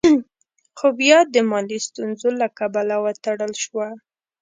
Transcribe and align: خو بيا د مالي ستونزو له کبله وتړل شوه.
خو 0.77 0.87
بيا 0.99 1.17
د 1.33 1.35
مالي 1.49 1.79
ستونزو 1.87 2.29
له 2.39 2.47
کبله 2.59 2.95
وتړل 3.05 3.53
شوه. 3.63 3.87